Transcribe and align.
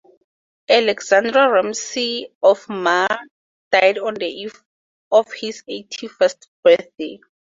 Alexander 0.67 1.51
Ramsay 1.51 2.33
of 2.41 2.67
Mar 2.67 3.07
died 3.71 3.99
on 3.99 4.15
the 4.15 4.25
eve 4.25 4.63
of 5.11 5.31
his 5.31 5.61
eighty-first 5.67 6.47
birthday. 6.63 7.19